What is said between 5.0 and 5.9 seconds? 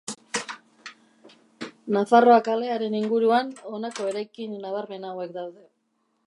hauek daude.